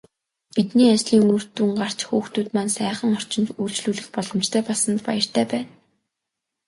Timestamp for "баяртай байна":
5.07-5.67